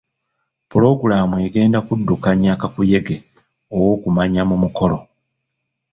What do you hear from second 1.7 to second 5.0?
kuddukanya kakuyege ow'okumanya mu mukolo.